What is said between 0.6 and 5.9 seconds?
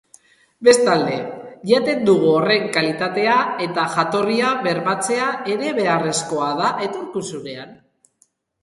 Bestalde, jaten dugun horren kalitatea eta jatorria bermatzea ere